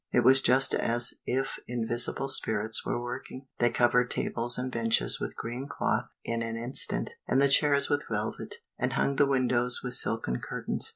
[0.11, 5.35] It was just as if invisible spirits were working; they covered tables and benches with
[5.35, 9.93] green cloth in an instant, and the chairs with velvet, and hung the windows with
[9.93, 10.89] silken curtains.